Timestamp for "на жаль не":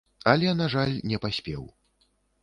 0.61-1.19